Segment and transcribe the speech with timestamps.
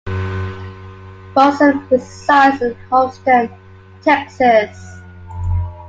[1.35, 3.51] Fossum resides in Houston,
[4.01, 4.97] Texas.